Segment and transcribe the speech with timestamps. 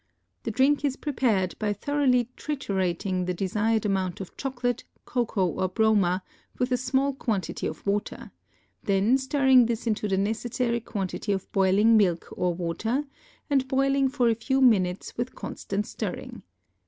[0.41, 6.23] The drink is prepared by thoroughly triturating the desired amount of chocolate, cocoa or broma
[6.57, 8.31] with a small quantity of water,
[8.83, 13.03] then stirring this into the necessary quantity of boiling milk or water
[13.47, 16.41] and boiling for a few minutes with constant stirring.